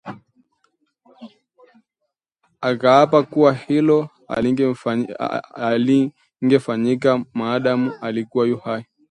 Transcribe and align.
Akaapa 2.61 3.23
kuwa 3.23 3.53
hilo 3.53 4.09
halingefanyika 6.31 7.25
maadamu 7.33 7.93
alikuwa 8.01 8.47
yu 8.47 8.57
hai 8.57 8.85